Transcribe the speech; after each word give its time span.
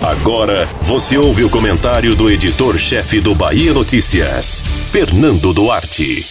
Agora 0.00 0.66
você 0.82 1.18
ouve 1.18 1.44
o 1.44 1.50
comentário 1.50 2.14
do 2.14 2.30
editor-chefe 2.30 3.20
do 3.20 3.34
Bahia 3.34 3.72
Notícias, 3.74 4.60
Fernando 4.90 5.52
Duarte. 5.52 6.26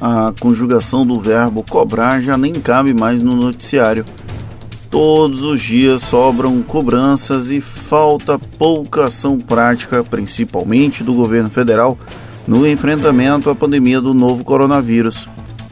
A 0.00 0.32
conjugação 0.40 1.06
do 1.06 1.20
verbo 1.20 1.64
cobrar 1.68 2.22
já 2.22 2.38
nem 2.38 2.54
cabe 2.54 2.94
mais 2.94 3.22
no 3.22 3.34
noticiário. 3.34 4.04
Todos 4.90 5.42
os 5.42 5.60
dias 5.60 6.00
sobram 6.02 6.62
cobranças 6.62 7.50
e 7.50 7.60
falta 7.60 8.38
pouca 8.38 9.04
ação 9.04 9.38
prática, 9.38 10.02
principalmente 10.02 11.04
do 11.04 11.12
governo 11.12 11.50
federal, 11.50 11.98
no 12.46 12.66
enfrentamento 12.66 13.50
à 13.50 13.54
pandemia 13.54 14.00
do 14.00 14.14
novo 14.14 14.42
coronavírus. 14.44 15.28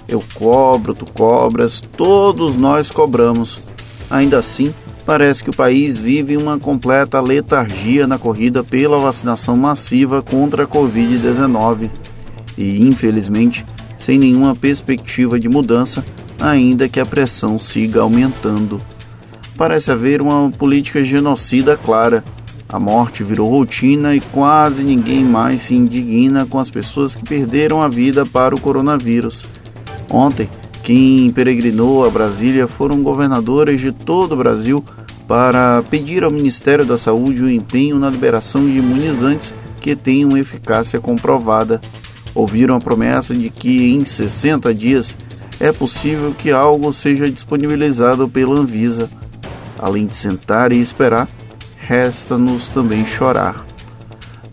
Eu 0.07 0.23
cobro, 0.35 0.93
tu 0.93 1.07
cobras, 1.11 1.81
todos 1.97 2.55
nós 2.57 2.91
cobramos. 2.91 3.59
Ainda 4.11 4.39
assim, 4.39 4.73
parece 5.07 5.45
que 5.45 5.51
o 5.51 5.57
país 5.57 5.97
vive 5.97 6.37
uma 6.37 6.59
completa 6.59 7.21
letargia 7.21 8.09
na 8.09 8.19
corrida 8.19 8.65
pela 8.65 8.99
vacinação 8.99 9.57
massiva 9.57 10.21
contra 10.21 10.65
a 10.65 10.67
Covid-19 10.67 11.89
e, 12.59 12.85
infelizmente, 12.85 13.65
sem 13.97 14.19
nenhuma 14.19 14.57
perspectiva 14.57 15.39
de 15.39 15.49
mudança, 15.49 16.05
ainda 16.41 16.89
que 16.89 16.99
a 16.99 17.07
pressão 17.07 17.59
siga 17.59 18.01
aumentando. 18.01 18.81
Parece 19.57 19.93
haver 19.93 20.21
uma 20.21 20.51
política 20.51 21.03
genocida 21.03 21.77
clara. 21.77 22.23
A 22.69 22.81
morte 22.81 23.23
virou 23.23 23.49
rotina 23.49 24.15
e 24.15 24.21
quase 24.21 24.83
ninguém 24.83 25.25
mais 25.25 25.63
se 25.63 25.75
indigna 25.75 26.45
com 26.45 26.59
as 26.59 26.69
pessoas 26.69 27.15
que 27.15 27.23
perderam 27.23 27.81
a 27.81 27.89
vida 27.89 28.27
para 28.27 28.57
o 28.57 28.61
coronavírus. 28.61 29.45
Ontem, 30.11 30.49
quem 30.83 31.31
peregrinou 31.31 32.07
a 32.07 32.11
Brasília 32.11 32.69
foram 32.69 33.03
governadores 33.03 33.81
de 33.81 33.91
todo 33.91 34.33
o 34.33 34.37
Brasil 34.37 34.85
para 35.27 35.83
pedir 35.91 36.23
ao 36.23 36.31
Ministério 36.31 36.85
da 36.85 36.97
Saúde 36.97 37.43
o 37.43 37.51
empenho 37.51 37.99
na 37.99 38.09
liberação 38.09 38.65
de 38.65 38.79
imunizantes 38.79 39.53
que 39.81 39.97
tenham 39.97 40.37
eficácia 40.37 41.01
comprovada. 41.01 41.81
Ouviram 42.35 42.77
a 42.77 42.81
promessa 42.81 43.35
de 43.35 43.51
que 43.51 43.93
em 43.93 44.05
60 44.05 44.73
dias 44.75 45.17
é 45.59 45.73
possível 45.73 46.35
que 46.37 46.51
algo 46.51 46.93
seja 46.93 47.29
disponibilizado 47.29 48.29
pela 48.29 48.61
Anvisa. 48.61 49.11
Além 49.79 50.07
de 50.07 50.15
sentar 50.15 50.73
e 50.73 50.81
esperar, 50.81 51.29
resta-nos 51.79 52.69
também 52.69 53.05
chorar. 53.07 53.67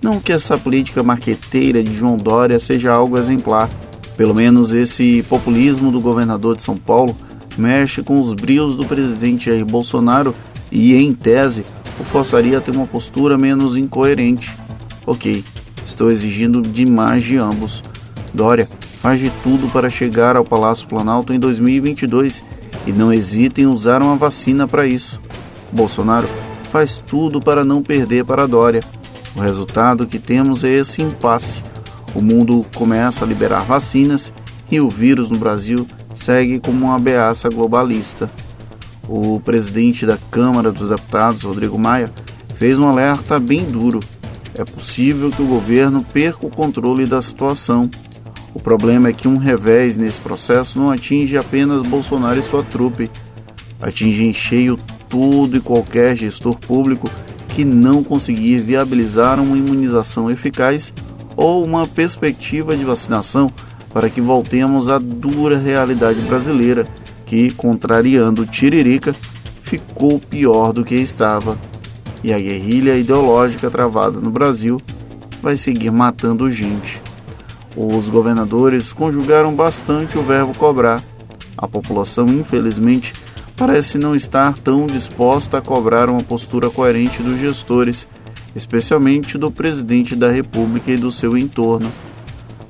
Não 0.02 0.20
que 0.20 0.32
essa 0.32 0.58
política 0.58 1.04
marqueteira 1.04 1.84
de 1.84 1.96
João 1.96 2.18
Dória 2.18 2.60
seja 2.60 2.92
algo 2.92 3.18
exemplar, 3.18 3.70
pelo 4.18 4.34
menos 4.34 4.74
esse 4.74 5.24
populismo 5.30 5.92
do 5.92 6.02
governador 6.02 6.56
de 6.56 6.64
São 6.64 6.78
Paulo 6.78 7.16
mexe 7.58 8.02
com 8.02 8.20
os 8.20 8.34
brios 8.34 8.76
do 8.76 8.86
presidente 8.86 9.46
Jair 9.46 9.66
Bolsonaro 9.66 10.36
e, 10.74 10.96
em 10.96 11.14
tese, 11.14 11.64
o 12.00 12.04
forçaria 12.04 12.58
a 12.58 12.62
ter 12.62 12.76
uma 12.76 12.88
postura 12.88 13.38
menos 13.38 13.78
incoerente. 13.78 14.52
Ok, 15.06 15.44
estou 15.86 16.10
exigindo 16.10 16.62
demais 16.62 17.24
de 17.24 17.38
ambos. 17.38 17.84
Dória 18.34 18.68
faz 19.00 19.20
de 19.20 19.30
tudo 19.44 19.72
para 19.72 19.90
chegar 19.90 20.36
ao 20.36 20.44
Palácio 20.44 20.88
Planalto 20.88 21.32
em 21.32 21.40
2022 21.40 22.44
e 22.88 22.92
não 22.92 23.14
hesita 23.14 23.62
em 23.62 23.68
usar 23.68 24.02
uma 24.02 24.16
vacina 24.16 24.68
para 24.68 24.88
isso. 24.88 25.22
Bolsonaro 25.72 26.28
faz 26.72 26.98
tudo 26.98 27.40
para 27.40 27.64
não 27.64 27.84
perder 27.84 28.26
para 28.26 28.48
Dória. 28.48 28.82
O 29.36 29.40
resultado 29.40 30.08
que 30.08 30.18
temos 30.18 30.64
é 30.64 30.70
esse 30.70 31.02
impasse 31.02 31.62
o 32.16 32.22
mundo 32.22 32.64
começa 32.76 33.26
a 33.26 33.28
liberar 33.28 33.62
vacinas 33.62 34.32
e 34.70 34.80
o 34.80 34.88
vírus 34.88 35.30
no 35.30 35.38
Brasil 35.38 35.88
segue 36.16 36.60
como 36.60 36.86
uma 36.86 36.96
ameaça 36.96 37.50
globalista. 37.50 38.30
O 39.08 39.40
presidente 39.40 40.06
da 40.06 40.18
Câmara 40.32 40.72
dos 40.72 40.90
Deputados, 40.90 41.44
Rodrigo 41.44 41.78
Maia, 41.78 42.12
fez 42.58 42.80
um 42.80 42.88
alerta 42.88 43.40
bem 43.40 43.66
duro. 43.66 44.00
É 44.56 44.64
possível 44.64 45.32
que 45.32 45.42
o 45.42 45.48
governo 45.48 46.06
perca 46.14 46.46
o 46.46 46.50
controle 46.50 47.06
da 47.06 47.22
situação. 47.22 47.90
O 48.54 48.60
problema 48.60 49.10
é 49.10 49.14
que 49.14 49.28
um 49.28 49.38
revés 49.38 49.98
nesse 49.98 50.22
processo 50.22 50.80
não 50.80 50.92
atinge 50.92 51.38
apenas 51.38 51.88
Bolsonaro 51.88 52.40
e 52.40 52.44
sua 52.44 52.64
trupe, 52.64 53.10
atinge 53.82 54.24
em 54.24 54.34
cheio 54.34 54.80
todo 55.10 55.58
e 55.58 55.62
qualquer 55.62 56.16
gestor 56.16 56.56
público 56.56 57.10
que 57.50 57.66
não 57.66 58.04
conseguir 58.04 58.58
viabilizar 58.58 59.40
uma 59.40 59.58
imunização 59.58 60.30
eficaz 60.32 60.94
ou 61.36 61.64
uma 61.64 61.86
perspectiva 61.86 62.76
de 62.76 62.84
vacinação 62.84 63.52
para 63.94 64.10
que 64.10 64.22
voltemos 64.22 64.88
à 64.88 64.98
dura 64.98 65.58
realidade 65.58 66.20
brasileira, 66.22 66.88
que, 67.34 67.50
contrariando 67.50 68.46
Tiririca, 68.46 69.16
ficou 69.64 70.20
pior 70.20 70.72
do 70.72 70.84
que 70.84 70.94
estava. 70.94 71.58
E 72.24 72.32
a 72.32 72.38
guerrilha 72.38 72.96
ideológica 72.96 73.72
travada 73.72 74.20
no 74.20 74.30
Brasil 74.30 74.80
vai 75.42 75.58
seguir 75.58 75.90
matando 75.90 76.48
gente. 76.52 77.02
Os 77.76 78.08
governadores 78.08 78.94
conjugaram 78.94 79.56
bastante 79.56 80.16
o 80.16 80.22
verbo 80.22 80.56
cobrar. 80.56 81.02
A 81.58 81.68
população, 81.68 82.26
infelizmente, 82.28 83.14
parece 83.58 83.98
não 83.98 84.16
estar 84.16 84.54
tão 84.60 84.86
disposta 84.86 85.58
a 85.58 85.62
cobrar 85.62 86.12
uma 86.12 86.22
postura 86.22 86.70
coerente 86.70 87.24
dos 87.24 87.40
gestores 87.40 88.06
especialmente 88.56 89.40
do 89.40 89.50
presidente 89.50 90.16
da 90.16 90.30
República 90.30 90.92
e 90.92 90.98
do 90.98 91.12
seu 91.12 91.36
entorno. 91.36 91.92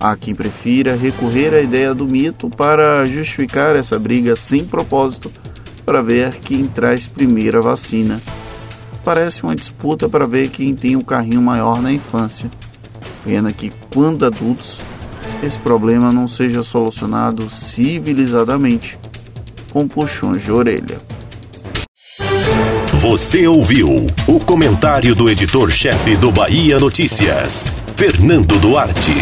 Há 0.04 0.18
quem 0.18 0.36
prefira 0.36 0.98
recorrer 0.98 1.54
à 1.54 1.62
ideia 1.62 1.96
do 1.96 2.06
mito 2.06 2.50
para 2.50 3.06
justificar 3.06 3.74
essa 3.74 3.98
briga 3.98 4.36
sem 4.36 4.66
propósito 4.66 5.32
para 5.86 6.02
ver 6.02 6.34
quem 6.42 6.66
traz 6.66 7.08
primeiro 7.08 7.60
a 7.60 7.62
vacina. 7.62 8.20
Parece 9.06 9.44
uma 9.44 9.56
disputa 9.56 10.10
para 10.10 10.28
ver 10.28 10.50
quem 10.50 10.76
tem 10.76 10.98
o 10.98 11.06
carrinho 11.06 11.42
maior 11.42 11.82
na 11.82 11.90
infância. 11.90 12.52
Pena 13.24 13.54
que, 13.54 13.72
quando 13.94 14.26
adultos, 14.26 14.78
esse 15.42 15.58
problema 15.58 16.12
não 16.12 16.28
seja 16.28 16.64
solucionado 16.64 17.50
civilizadamente, 17.50 19.00
com 19.72 19.88
puxões 19.88 20.44
de 20.44 20.52
orelha. 20.52 20.98
Você 23.00 23.48
ouviu 23.48 24.08
o 24.28 24.40
comentário 24.42 25.16
do 25.16 25.30
editor-chefe 25.30 26.18
do 26.18 26.30
Bahia 26.30 26.78
Notícias, 26.78 27.68
Fernando 27.96 28.60
Duarte. 28.60 29.14